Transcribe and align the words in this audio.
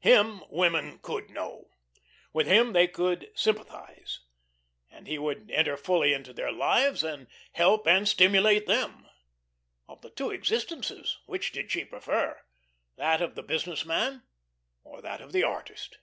Him 0.00 0.42
women 0.48 0.98
could 1.02 1.28
know, 1.28 1.68
with 2.32 2.46
him 2.46 2.72
they 2.72 2.88
could 2.88 3.30
sympathise. 3.34 4.20
And 4.90 5.06
he 5.06 5.18
could 5.18 5.50
enter 5.50 5.76
fully 5.76 6.14
into 6.14 6.32
their 6.32 6.50
lives 6.50 7.04
and 7.04 7.26
help 7.52 7.86
and 7.86 8.08
stimulate 8.08 8.66
them. 8.66 9.06
Of 9.86 10.00
the 10.00 10.08
two 10.08 10.30
existences 10.30 11.18
which 11.26 11.52
did 11.52 11.70
she 11.70 11.84
prefer, 11.84 12.40
that 12.96 13.20
of 13.20 13.34
the 13.34 13.42
business 13.42 13.84
man, 13.84 14.22
or 14.84 15.02
that 15.02 15.20
of 15.20 15.32
the 15.32 15.42
artist? 15.42 15.98